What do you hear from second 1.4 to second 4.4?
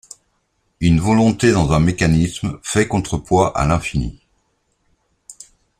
dans un mécanisme fait contre-poids à l’infini.